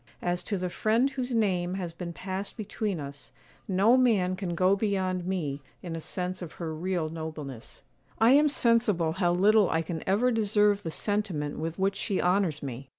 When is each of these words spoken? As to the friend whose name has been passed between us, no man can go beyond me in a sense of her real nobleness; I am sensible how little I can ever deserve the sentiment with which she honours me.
As 0.23 0.41
to 0.45 0.57
the 0.57 0.71
friend 0.71 1.11
whose 1.11 1.31
name 1.31 1.75
has 1.75 1.93
been 1.93 2.11
passed 2.11 2.57
between 2.57 2.99
us, 2.99 3.29
no 3.67 3.95
man 3.95 4.35
can 4.35 4.55
go 4.55 4.75
beyond 4.75 5.27
me 5.27 5.61
in 5.83 5.95
a 5.95 6.01
sense 6.01 6.41
of 6.41 6.53
her 6.53 6.73
real 6.73 7.07
nobleness; 7.09 7.83
I 8.17 8.31
am 8.31 8.49
sensible 8.49 9.11
how 9.11 9.31
little 9.31 9.69
I 9.69 9.83
can 9.83 10.01
ever 10.09 10.31
deserve 10.31 10.81
the 10.81 10.89
sentiment 10.89 11.59
with 11.59 11.77
which 11.77 11.97
she 11.97 12.19
honours 12.19 12.63
me. 12.63 12.89